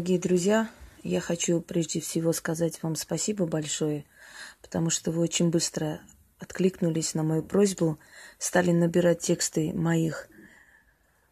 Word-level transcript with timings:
Дорогие 0.00 0.20
друзья, 0.20 0.70
я 1.02 1.20
хочу 1.20 1.60
прежде 1.60 1.98
всего 1.98 2.32
сказать 2.32 2.80
вам 2.84 2.94
спасибо 2.94 3.46
большое, 3.46 4.04
потому 4.62 4.90
что 4.90 5.10
вы 5.10 5.20
очень 5.20 5.50
быстро 5.50 6.00
откликнулись 6.38 7.14
на 7.14 7.24
мою 7.24 7.42
просьбу, 7.42 7.98
стали 8.38 8.70
набирать 8.70 9.18
тексты 9.18 9.72
моих 9.72 10.28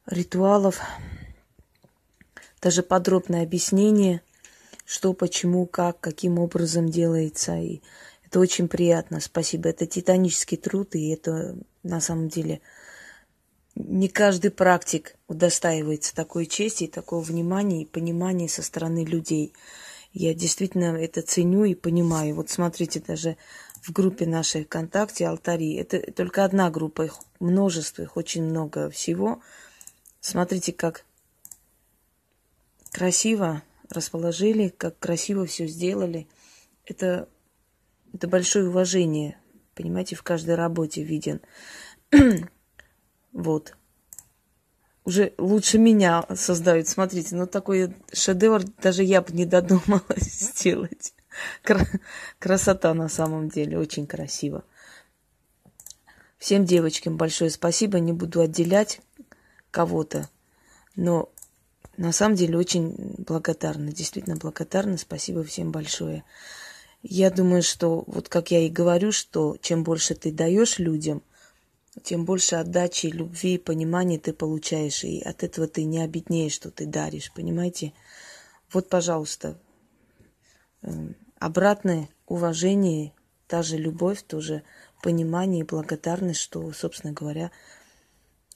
ритуалов, 0.04 0.80
даже 2.60 2.82
подробное 2.82 3.44
объяснение, 3.44 4.21
что, 4.85 5.12
почему, 5.12 5.67
как, 5.67 6.01
каким 6.01 6.41
образом 6.41 6.89
делается. 6.89 7.55
И 7.59 7.83
это 8.25 8.41
очень 8.41 8.67
приятно. 8.67 9.21
Спасибо. 9.21 9.69
Это 9.69 9.87
титанический 9.87 10.57
труд, 10.57 10.96
и 10.96 11.11
это 11.11 11.57
на 11.85 12.01
самом 12.01 12.29
деле 12.29 12.61
не 13.77 14.08
каждый 14.08 14.50
практик 14.50 15.16
удостаивается 15.29 16.14
такой 16.14 16.46
чести, 16.46 16.86
такого 16.86 17.20
внимания 17.20 17.82
и 17.82 17.86
понимания 17.86 18.48
со 18.48 18.62
стороны 18.62 19.04
людей. 19.04 19.52
Я 20.14 20.32
действительно 20.32 20.96
это 20.96 21.20
ценю 21.20 21.64
и 21.64 21.74
понимаю. 21.74 22.34
Вот 22.37 22.48
смотрите, 22.48 23.01
даже 23.01 23.37
в 23.82 23.92
группе 23.92 24.27
нашей 24.27 24.65
ВКонтакте 24.65 25.27
«Алтари». 25.27 25.74
Это 25.74 26.10
только 26.12 26.45
одна 26.45 26.70
группа, 26.70 27.02
их 27.02 27.18
множество, 27.38 28.02
их 28.02 28.16
очень 28.16 28.45
много 28.45 28.88
всего. 28.88 29.42
Смотрите, 30.20 30.73
как 30.73 31.04
красиво 32.93 33.62
расположили, 33.90 34.68
как 34.68 34.98
красиво 34.98 35.45
все 35.45 35.66
сделали. 35.66 36.27
Это, 36.87 37.29
это 38.15 38.27
большое 38.27 38.70
уважение, 38.70 39.38
понимаете, 39.74 40.16
в 40.16 40.23
каждой 40.23 40.54
работе 40.54 41.02
виден. 41.02 41.43
вот. 43.36 43.76
Уже 45.04 45.34
лучше 45.36 45.78
меня 45.78 46.24
создают. 46.34 46.88
Смотрите, 46.88 47.36
ну 47.36 47.46
такой 47.46 47.95
шедевр 48.10 48.64
даже 48.82 49.04
я 49.04 49.20
бы 49.20 49.30
не 49.34 49.45
додумалась 49.45 50.32
сделать. 50.40 51.12
Красота 52.38 52.95
на 52.95 53.10
самом 53.10 53.51
деле, 53.51 53.78
очень 53.78 54.06
красиво. 54.06 54.65
Всем 56.38 56.65
девочкам 56.65 57.18
большое 57.18 57.51
спасибо. 57.51 58.01
Не 58.01 58.15
буду 58.15 58.40
отделять 58.40 59.02
кого-то, 59.71 60.30
но 60.96 61.28
на 61.98 62.12
самом 62.12 62.37
деле 62.37 62.56
очень 62.56 63.16
благодарна, 63.18 63.93
действительно 63.93 64.37
благодарна. 64.37 64.97
Спасибо 64.97 65.44
всем 65.44 65.72
большое. 65.72 66.25
Я 67.03 67.31
думаю, 67.31 67.62
что 67.62 68.03
вот 68.06 68.31
как 68.31 68.50
я 68.50 68.60
и 68.60 68.71
говорю, 68.71 69.12
что 69.12 69.59
чем 69.60 69.84
больше 69.84 70.15
ты 70.15 70.32
даешь 70.32 70.78
людям, 70.78 71.22
тем 72.03 72.25
больше 72.25 72.56
отдачи, 72.56 73.06
любви 73.06 73.55
и 73.55 73.59
понимания 73.59 74.19
ты 74.19 74.33
получаешь. 74.33 75.05
И 75.05 75.21
от 75.21 75.43
этого 75.43 75.66
ты 75.66 75.84
не 75.84 76.00
обеднеешь, 76.00 76.53
что 76.53 76.71
ты 76.71 76.87
даришь, 76.87 77.33
понимаете? 77.33 77.93
Вот, 78.72 78.89
пожалуйста, 78.89 79.59
эм, 80.83 81.17
обратное 81.39 82.09
уважение, 82.27 83.12
та 83.47 83.62
же 83.62 83.77
любовь, 83.77 84.22
тоже 84.22 84.62
понимание 85.03 85.61
и 85.61 85.67
благодарность, 85.67 86.41
что, 86.41 86.72
собственно 86.72 87.12
говоря, 87.12 87.50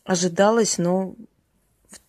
ожидалось, 0.04 0.78
но 0.78 1.14
в, 1.88 2.00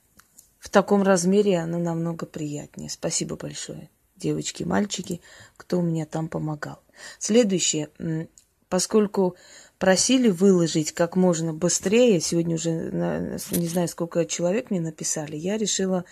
в 0.60 0.70
таком 0.70 1.04
размере 1.04 1.60
оно 1.60 1.78
намного 1.78 2.26
приятнее. 2.26 2.90
Спасибо 2.90 3.36
большое, 3.36 3.90
девочки, 4.16 4.64
мальчики, 4.64 5.22
кто 5.58 5.80
у 5.80 5.82
меня 5.84 6.06
там 6.06 6.28
помогал. 6.28 6.82
Следующее. 7.20 7.90
Поскольку 8.70 9.36
просили 9.82 10.30
выложить 10.30 10.92
как 10.92 11.16
можно 11.16 11.54
быстрее, 11.56 12.22
сегодня 12.22 12.54
уже 12.56 12.70
не 12.70 13.68
знаю, 13.68 13.88
сколько 13.88 14.26
человек 14.26 14.70
мне 14.70 14.80
написали, 14.80 15.36
я 15.36 15.58
решила 15.58 16.06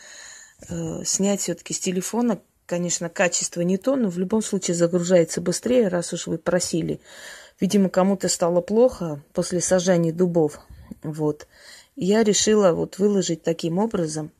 э, 0.67 1.03
снять 1.05 1.41
все-таки 1.41 1.73
с 1.73 1.79
телефона 1.79 2.41
конечно, 2.65 3.09
качество 3.09 3.61
не 3.61 3.77
то, 3.77 3.95
но 3.95 4.09
в 4.09 4.19
любом 4.19 4.43
случае 4.43 4.75
загружается 4.75 5.41
быстрее, 5.41 5.87
раз 5.87 6.13
уж 6.13 6.27
вы 6.27 6.37
просили. 6.37 6.99
Видимо, 7.59 7.89
кому-то 7.89 8.29
стало 8.29 8.61
плохо 8.61 9.23
после 9.33 9.59
сажания 9.59 10.13
дубов. 10.13 10.59
Вот. 11.01 11.47
Я 11.95 12.23
решила 12.23 12.73
вот 12.73 12.99
выложить 12.99 13.41
таким 13.41 13.79
образом. 13.79 14.31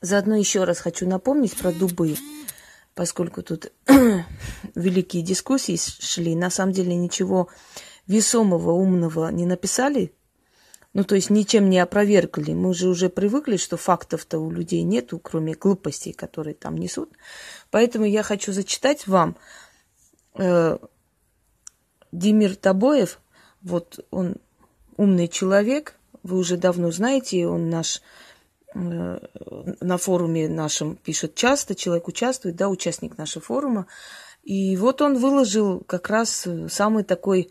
Заодно 0.00 0.34
еще 0.34 0.64
раз 0.64 0.80
хочу 0.80 1.08
напомнить 1.08 1.56
про 1.56 1.70
дубы, 1.70 2.16
поскольку 2.96 3.42
тут 3.42 3.70
великие 4.74 5.22
дискуссии 5.22 5.78
шли. 5.78 6.34
На 6.34 6.50
самом 6.50 6.72
деле 6.72 6.96
ничего 6.96 7.48
весомого, 8.06 8.72
умного 8.72 9.28
не 9.30 9.46
написали 9.46 10.12
ну, 10.94 11.02
то 11.02 11.16
есть 11.16 11.28
ничем 11.28 11.68
не 11.68 11.80
опровергли. 11.80 12.52
Мы 12.52 12.72
же 12.72 12.88
уже 12.88 13.08
привыкли, 13.08 13.56
что 13.56 13.76
фактов-то 13.76 14.38
у 14.38 14.48
людей 14.48 14.82
нету, 14.82 15.18
кроме 15.18 15.54
глупостей, 15.54 16.12
которые 16.12 16.54
там 16.54 16.76
несут. 16.76 17.10
Поэтому 17.72 18.04
я 18.04 18.22
хочу 18.22 18.52
зачитать 18.52 19.08
вам 19.08 19.36
э, 20.38 20.78
Демир 22.12 22.54
Табоев. 22.54 23.18
Вот 23.60 24.06
он 24.12 24.36
умный 24.96 25.26
человек, 25.26 25.96
вы 26.22 26.38
уже 26.38 26.56
давно 26.56 26.92
знаете, 26.92 27.48
он 27.48 27.70
наш 27.70 28.00
э, 28.72 29.18
на 29.80 29.98
форуме 29.98 30.48
нашем 30.48 30.94
пишет 30.94 31.34
часто, 31.34 31.74
человек 31.74 32.06
участвует, 32.06 32.54
да, 32.54 32.68
участник 32.68 33.18
нашего 33.18 33.44
форума. 33.44 33.88
И 34.44 34.76
вот 34.76 35.02
он 35.02 35.18
выложил 35.18 35.80
как 35.80 36.08
раз 36.08 36.46
самый 36.68 37.02
такой 37.02 37.50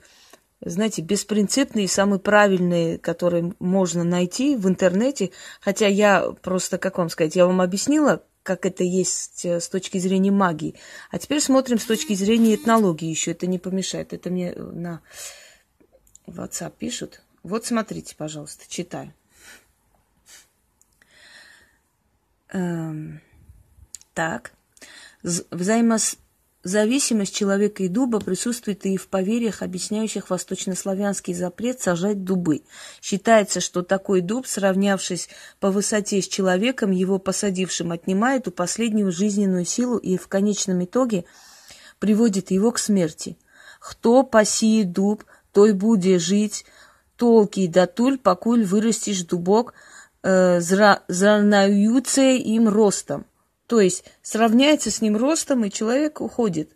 знаете, 0.66 1.02
беспринципные, 1.02 1.88
самые 1.88 2.20
правильные, 2.20 2.98
которые 2.98 3.54
можно 3.60 4.04
найти 4.04 4.56
в 4.56 4.68
интернете. 4.68 5.32
Хотя 5.62 5.88
я 5.88 6.32
просто, 6.42 6.78
как 6.78 6.98
вам 6.98 7.10
сказать, 7.10 7.36
я 7.36 7.46
вам 7.46 7.62
объяснила, 7.62 8.24
как 8.44 8.66
это 8.66 8.84
есть 8.84 9.46
э, 9.46 9.60
с 9.60 9.70
точки 9.70 9.98
зрения 9.98 10.32
магии. 10.32 10.76
А 11.12 11.20
теперь 11.20 11.42
смотрим 11.42 11.80
с 11.80 11.86
точки 11.86 12.14
зрения 12.14 12.56
этнологии 12.56 13.10
еще. 13.10 13.32
Это 13.32 13.48
не 13.48 13.60
помешает. 13.60 14.14
Это 14.14 14.30
мне 14.30 14.54
на 14.54 15.02
WhatsApp 16.28 16.74
пишут. 16.78 17.22
Вот 17.42 17.66
смотрите, 17.66 18.16
пожалуйста, 18.16 18.66
читаю. 18.68 19.14
Эм, 22.50 23.22
так. 24.14 24.54
Взаимос 25.24 26.18
Зависимость 26.64 27.36
человека 27.36 27.84
и 27.84 27.90
дуба 27.90 28.22
присутствует 28.22 28.86
и 28.86 28.96
в 28.96 29.10
поверьях, 29.10 29.62
объясняющих 29.62 30.30
восточнославянский 30.30 31.34
запрет 31.34 31.82
сажать 31.82 32.24
дубы. 32.24 32.64
Считается, 33.02 33.60
что 33.60 33.82
такой 33.82 34.22
дуб, 34.22 34.48
сравнявшись 34.48 35.28
по 35.60 35.72
высоте 35.72 36.22
с 36.22 36.28
человеком, 36.28 36.92
его 36.92 37.20
посадившим, 37.20 37.92
отнимает 37.92 38.48
у 38.48 38.52
последнего 38.52 39.12
жизненную 39.12 39.66
силу 39.66 39.98
и 39.98 40.16
в 40.16 40.30
конечном 40.30 40.86
итоге 40.86 41.26
приводит 42.00 42.50
его 42.50 42.72
к 42.72 42.80
смерти. 42.80 43.38
«Кто 43.82 44.24
посеет 44.24 44.94
дуб, 44.94 45.26
той 45.52 45.74
буде 45.74 46.18
жить, 46.18 46.64
толки 47.18 47.68
да 47.68 47.88
туль, 47.88 48.18
покуль 48.18 48.64
вырастешь 48.64 49.24
дубок, 49.24 49.74
э, 50.22 50.62
зра, 50.62 51.04
им 52.38 52.70
ростом». 52.70 53.26
То 53.68 53.80
есть 53.80 54.06
сравняется 54.22 54.92
с 54.92 55.02
ним 55.02 55.18
ростом, 55.18 55.66
и 55.66 55.72
человек 55.72 56.22
уходит. 56.22 56.72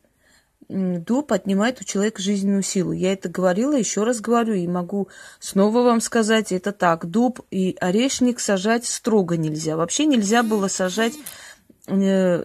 Дуб 0.69 1.31
отнимает 1.31 1.79
у 1.79 1.85
человека 1.85 2.21
жизненную 2.21 2.61
силу. 2.61 2.91
Я 2.91 3.13
это 3.13 3.29
говорила, 3.29 3.73
еще 3.73 4.03
раз 4.03 4.19
говорю, 4.19 4.53
и 4.53 4.67
могу 4.67 5.07
снова 5.39 5.81
вам 5.81 6.01
сказать, 6.01 6.51
это 6.51 6.73
так. 6.73 7.05
Дуб 7.09 7.39
и 7.51 7.77
орешник 7.79 8.39
сажать 8.41 8.85
строго 8.85 9.37
нельзя. 9.37 9.77
Вообще 9.77 10.05
нельзя 10.05 10.43
было 10.43 10.67
сажать 10.67 11.13
э, 11.87 12.43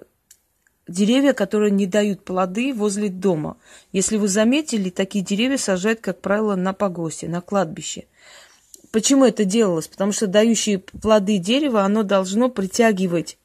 деревья, 0.86 1.32
которые 1.32 1.72
не 1.72 1.86
дают 1.86 2.24
плоды 2.24 2.72
возле 2.72 3.08
дома. 3.08 3.56
Если 3.90 4.16
вы 4.16 4.28
заметили, 4.28 4.90
такие 4.90 5.24
деревья 5.24 5.58
сажают, 5.58 6.00
как 6.00 6.20
правило, 6.20 6.54
на 6.54 6.72
погосте, 6.72 7.28
на 7.28 7.40
кладбище. 7.40 8.06
Почему 8.92 9.24
это 9.24 9.44
делалось? 9.44 9.88
Потому 9.88 10.12
что 10.12 10.28
дающие 10.28 10.78
плоды 10.78 11.38
дерева, 11.38 11.82
оно 11.82 12.04
должно 12.04 12.50
притягивать 12.50 13.38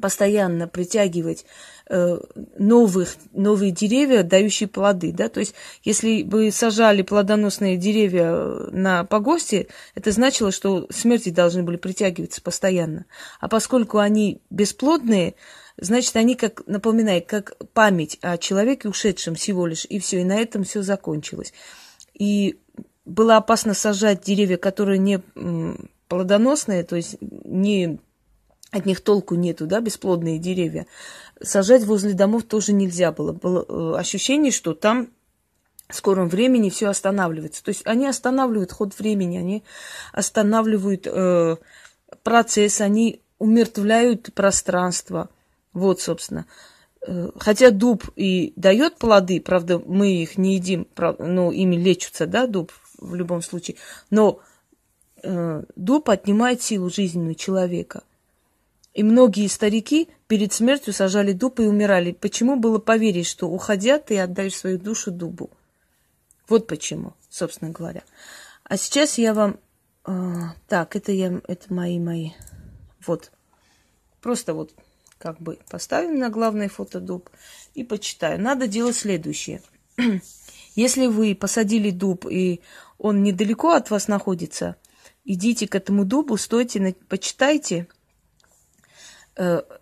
постоянно 0.00 0.68
притягивать 0.68 1.44
э, 1.88 2.18
новых, 2.58 3.16
новые 3.32 3.70
деревья, 3.70 4.22
дающие 4.22 4.68
плоды, 4.68 5.12
да, 5.12 5.28
то 5.28 5.40
есть 5.40 5.54
если 5.82 6.22
бы 6.22 6.50
сажали 6.50 7.02
плодоносные 7.02 7.76
деревья 7.76 8.30
э, 8.32 8.68
на 8.72 9.04
погосте, 9.04 9.68
это 9.94 10.10
значило, 10.10 10.50
что 10.50 10.86
смерти 10.90 11.30
должны 11.30 11.62
были 11.62 11.76
притягиваться 11.76 12.42
постоянно, 12.42 13.06
а 13.40 13.48
поскольку 13.48 13.98
они 13.98 14.40
бесплодные, 14.50 15.34
значит, 15.76 16.16
они 16.16 16.34
как, 16.34 16.66
напоминают, 16.66 17.26
как 17.26 17.56
память 17.72 18.18
о 18.22 18.38
человеке 18.38 18.88
ушедшем 18.88 19.34
всего 19.34 19.66
лишь, 19.66 19.86
и 19.88 19.98
все, 19.98 20.20
и 20.20 20.24
на 20.24 20.36
этом 20.36 20.64
все 20.64 20.82
закончилось. 20.82 21.52
И 22.14 22.58
было 23.04 23.36
опасно 23.36 23.74
сажать 23.74 24.22
деревья, 24.22 24.56
которые 24.56 24.98
не 24.98 25.20
плодоносные, 26.08 26.84
то 26.84 26.96
есть 26.96 27.16
не 27.20 27.98
от 28.74 28.86
них 28.86 29.00
толку 29.00 29.36
нету, 29.36 29.66
да, 29.66 29.80
бесплодные 29.80 30.38
деревья. 30.38 30.86
Сажать 31.40 31.84
возле 31.84 32.12
домов 32.12 32.42
тоже 32.42 32.72
нельзя 32.72 33.12
было. 33.12 33.32
Было 33.32 33.64
э, 33.68 33.98
ощущение, 34.00 34.50
что 34.50 34.74
там 34.74 35.10
в 35.88 35.94
скором 35.94 36.28
времени 36.28 36.70
все 36.70 36.88
останавливается. 36.88 37.62
То 37.62 37.68
есть 37.68 37.82
они 37.86 38.06
останавливают 38.06 38.72
ход 38.72 38.98
времени, 38.98 39.36
они 39.36 39.62
останавливают 40.12 41.06
э, 41.06 41.56
процесс, 42.24 42.80
они 42.80 43.20
умертвляют 43.38 44.34
пространство. 44.34 45.28
Вот, 45.72 46.00
собственно. 46.00 46.46
Э, 47.06 47.30
хотя 47.38 47.70
дуб 47.70 48.02
и 48.16 48.54
дает 48.56 48.96
плоды, 48.96 49.40
правда, 49.40 49.78
мы 49.78 50.16
их 50.16 50.36
не 50.36 50.56
едим, 50.56 50.88
но 50.96 51.52
ими 51.52 51.76
лечится, 51.76 52.26
да, 52.26 52.48
дуб 52.48 52.72
в 52.98 53.14
любом 53.14 53.40
случае. 53.40 53.76
Но 54.10 54.40
э, 55.22 55.62
дуб 55.76 56.10
отнимает 56.10 56.60
силу 56.60 56.90
жизненную 56.90 57.36
человека. 57.36 58.02
И 58.94 59.02
многие 59.02 59.48
старики 59.48 60.08
перед 60.28 60.52
смертью 60.52 60.92
сажали 60.92 61.32
дуб 61.32 61.58
и 61.58 61.64
умирали. 61.64 62.12
Почему 62.12 62.56
было 62.56 62.78
поверить, 62.78 63.26
что 63.26 63.48
уходя, 63.48 63.98
ты 63.98 64.18
отдаешь 64.20 64.56
свою 64.56 64.78
душу 64.78 65.10
дубу? 65.10 65.50
Вот 66.48 66.68
почему, 66.68 67.14
собственно 67.28 67.72
говоря. 67.72 68.04
А 68.62 68.76
сейчас 68.76 69.18
я 69.18 69.34
вам... 69.34 69.58
Э, 70.06 70.12
так, 70.68 70.94
это 70.94 71.10
я, 71.10 71.40
это 71.48 71.74
мои 71.74 71.98
мои. 71.98 72.30
Вот. 73.04 73.32
Просто 74.20 74.54
вот 74.54 74.72
как 75.18 75.40
бы 75.40 75.58
поставим 75.68 76.18
на 76.18 76.30
главное 76.30 76.68
фото 76.68 77.00
дуб 77.00 77.30
и 77.74 77.82
почитаю. 77.82 78.40
Надо 78.40 78.68
делать 78.68 78.96
следующее. 78.96 79.60
Если 80.76 81.06
вы 81.06 81.34
посадили 81.34 81.90
дуб, 81.90 82.26
и 82.30 82.60
он 82.98 83.22
недалеко 83.22 83.70
от 83.70 83.90
вас 83.90 84.06
находится, 84.06 84.76
идите 85.24 85.66
к 85.66 85.74
этому 85.74 86.04
дубу, 86.04 86.36
стойте, 86.36 86.94
почитайте, 87.08 87.88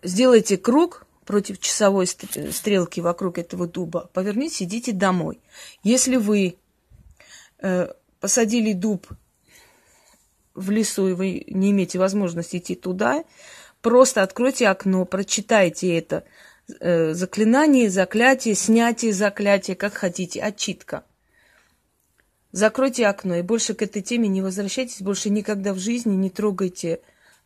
сделайте 0.01 0.57
круг 0.57 1.05
против 1.25 1.59
часовой 1.59 2.07
стрелки 2.07 2.99
вокруг 2.99 3.37
этого 3.37 3.67
дуба, 3.67 4.09
повернитесь, 4.13 4.63
идите 4.63 4.91
домой. 4.91 5.39
Если 5.83 6.17
вы 6.17 6.57
э, 7.59 7.87
посадили 8.19 8.73
дуб 8.73 9.07
в 10.53 10.69
лесу, 10.69 11.07
и 11.09 11.13
вы 11.13 11.43
не 11.47 11.71
имеете 11.71 11.99
возможности 11.99 12.57
идти 12.57 12.75
туда, 12.75 13.23
Просто 13.83 14.23
откройте 14.23 14.69
окно, 14.69 15.03
прочитайте 15.03 15.93
это. 15.97 16.23
Э, 16.79 17.13
заклинание, 17.13 17.89
заклятие, 17.89 18.55
снятие 18.55 19.11
заклятия, 19.11 19.75
как 19.75 19.93
хотите, 19.93 20.41
отчитка. 20.41 21.03
Закройте 22.53 23.05
окно 23.05 23.35
и 23.35 23.41
больше 23.41 23.73
к 23.73 23.81
этой 23.81 24.01
теме 24.01 24.29
не 24.29 24.41
возвращайтесь, 24.41 25.01
больше 25.01 25.29
никогда 25.29 25.73
в 25.73 25.79
жизни 25.79 26.15
не 26.15 26.29
трогайте 26.29 27.01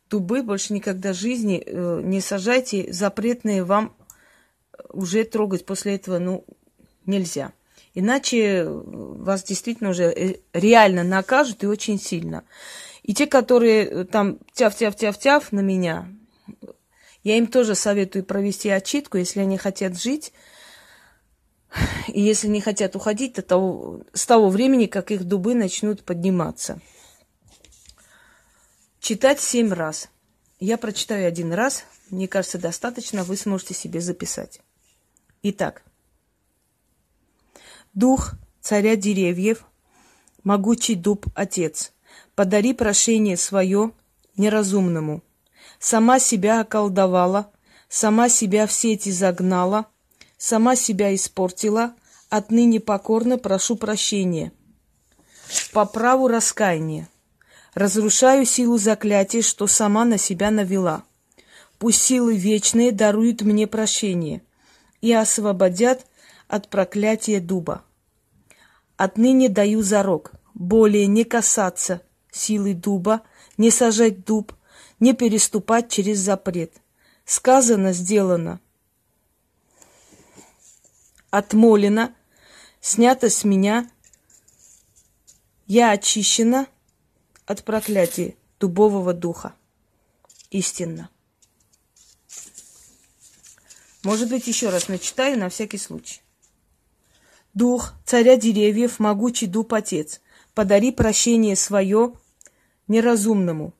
дубы, 0.08 0.42
больше 0.42 0.72
никогда 0.72 1.12
в 1.12 1.16
жизни 1.16 1.62
э, 1.64 2.00
не 2.02 2.20
сажайте 2.20 2.92
запретные 2.92 3.64
вам 3.64 3.94
уже 4.90 5.24
трогать 5.24 5.66
после 5.66 5.96
этого, 5.96 6.18
ну, 6.18 6.44
нельзя. 7.06 7.52
Иначе 7.94 8.64
вас 8.66 9.42
действительно 9.42 9.90
уже 9.90 10.04
э, 10.04 10.36
реально 10.52 11.02
накажут 11.02 11.64
и 11.64 11.66
очень 11.66 11.98
сильно. 11.98 12.44
И 13.02 13.14
те, 13.14 13.26
которые 13.26 14.04
там 14.04 14.38
тяв-тяв-тяв-тяв 14.54 15.52
на 15.52 15.60
меня, 15.60 16.08
я 17.24 17.36
им 17.36 17.46
тоже 17.46 17.74
советую 17.74 18.24
провести 18.24 18.68
отчитку, 18.68 19.18
если 19.18 19.40
они 19.40 19.58
хотят 19.58 20.00
жить, 20.00 20.32
и 22.08 22.20
если 22.20 22.48
не 22.48 22.60
хотят 22.60 22.96
уходить 22.96 23.34
до 23.34 23.42
того, 23.42 24.02
с 24.12 24.26
того 24.26 24.48
времени, 24.48 24.86
как 24.86 25.10
их 25.10 25.24
дубы 25.24 25.54
начнут 25.54 26.04
подниматься. 26.04 26.80
Читать 29.08 29.40
семь 29.40 29.72
раз. 29.72 30.10
Я 30.60 30.76
прочитаю 30.76 31.26
один 31.26 31.54
раз. 31.54 31.84
Мне 32.10 32.28
кажется, 32.28 32.58
достаточно. 32.58 33.24
Вы 33.24 33.38
сможете 33.38 33.72
себе 33.72 34.02
записать. 34.02 34.60
Итак. 35.42 35.82
Дух 37.94 38.34
царя 38.60 38.96
деревьев, 38.96 39.64
могучий 40.44 40.94
дуб 40.94 41.24
отец, 41.34 41.94
подари 42.34 42.74
прошение 42.74 43.38
свое 43.38 43.92
неразумному– 44.36 45.22
Сама 45.78 46.18
себя 46.18 46.60
околдовала, 46.60 47.50
сама 47.88 48.28
себя 48.28 48.66
в 48.66 48.72
сети 48.72 49.10
загнала, 49.10 49.86
сама 50.36 50.76
себя 50.76 51.14
испортила, 51.14 51.94
отныне 52.28 52.78
покорно 52.78 53.38
прошу 53.38 53.76
прощения. 53.76 54.52
По 55.72 55.86
праву 55.86 56.28
раскаяния. 56.28 57.08
Разрушаю 57.74 58.44
силу 58.44 58.78
заклятия, 58.78 59.42
что 59.42 59.66
сама 59.66 60.04
на 60.04 60.18
себя 60.18 60.50
навела. 60.50 61.04
Пусть 61.78 62.02
силы 62.02 62.36
вечные 62.36 62.92
даруют 62.92 63.42
мне 63.42 63.66
прощение 63.66 64.42
и 65.00 65.12
освободят 65.12 66.06
от 66.48 66.68
проклятия 66.68 67.40
дуба. 67.40 67.84
Отныне 68.96 69.48
даю 69.48 69.82
зарок 69.82 70.32
более 70.54 71.06
не 71.06 71.24
касаться 71.24 72.02
силы 72.32 72.74
дуба, 72.74 73.22
не 73.56 73.70
сажать 73.70 74.24
дуб, 74.24 74.52
не 74.98 75.12
переступать 75.12 75.90
через 75.90 76.18
запрет. 76.18 76.74
Сказано, 77.24 77.92
сделано. 77.92 78.60
Отмолено, 81.30 82.14
снято 82.80 83.28
с 83.28 83.44
меня. 83.44 83.88
Я 85.66 85.90
очищена 85.90 86.66
от 87.48 87.64
проклятия 87.64 88.34
дубового 88.60 89.14
духа. 89.14 89.54
Истинно. 90.50 91.08
Может 94.04 94.28
быть, 94.28 94.46
еще 94.46 94.68
раз 94.68 94.88
начитаю 94.88 95.38
на 95.38 95.48
всякий 95.48 95.78
случай. 95.78 96.20
Дух 97.54 97.94
царя 98.04 98.36
деревьев, 98.36 98.98
могучий 98.98 99.46
дуб 99.46 99.72
отец, 99.72 100.20
подари 100.54 100.92
прощение 100.92 101.56
свое 101.56 102.12
неразумному, 102.86 103.72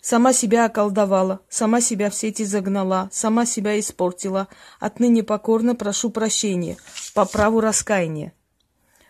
Сама 0.00 0.32
себя 0.32 0.64
околдовала, 0.64 1.40
сама 1.50 1.80
себя 1.80 2.08
в 2.08 2.14
сети 2.14 2.44
загнала, 2.44 3.10
сама 3.12 3.44
себя 3.44 3.78
испортила. 3.78 4.48
Отныне 4.78 5.22
покорно 5.24 5.74
прошу 5.74 6.10
прощения, 6.10 6.76
по 7.14 7.26
праву 7.26 7.60
раскаяния. 7.60 8.32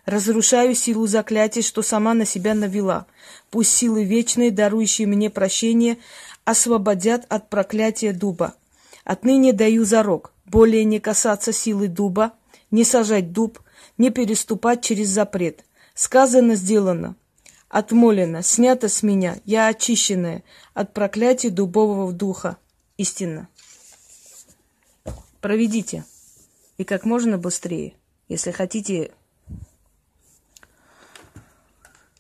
Разрушаю 0.09 0.75
силу 0.75 1.07
заклятий, 1.07 1.61
что 1.61 1.83
сама 1.83 2.15
на 2.15 2.25
себя 2.25 2.55
навела. 2.55 3.05
Пусть 3.51 3.73
силы 3.73 4.05
вечные, 4.05 4.51
дарующие 4.51 5.07
мне 5.07 5.29
прощение, 5.29 5.99
освободят 6.47 7.27
от 7.29 7.51
проклятия 7.51 8.15
дуба. 8.15 8.55
Отныне 9.05 9.53
даю 9.53 9.85
зарок, 9.85 10.33
более 10.47 10.85
не 10.85 10.99
касаться 10.99 11.53
силы 11.53 11.89
дуба, 11.89 12.33
не 12.71 12.85
сажать 12.85 13.33
дуб, 13.33 13.61
не 13.99 14.09
переступать 14.09 14.83
через 14.83 15.09
запрет. 15.11 15.67
Сказано, 15.93 16.55
сделано 16.55 17.15
отмолено, 17.69 18.43
снято 18.43 18.89
с 18.89 19.03
меня, 19.03 19.37
я 19.45 19.69
очищенная 19.69 20.43
от 20.73 20.95
проклятия 20.95 21.51
дубового 21.51 22.15
духа. 22.15 22.57
Истинно. 22.97 23.47
Проведите. 25.43 26.07
И 26.79 26.85
как 26.85 27.05
можно 27.05 27.37
быстрее, 27.37 27.93
если 28.27 28.53
хотите 28.53 29.12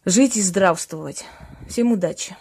жить 0.08 0.36
и 0.36 0.42
здравствовать. 0.42 1.24
Всем 1.68 1.92
удачи! 1.92 2.34